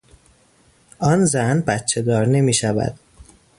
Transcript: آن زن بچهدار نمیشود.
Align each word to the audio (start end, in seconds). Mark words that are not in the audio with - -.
آن 0.99 1.25
زن 1.25 1.61
بچهدار 1.61 2.25
نمیشود. 2.27 2.97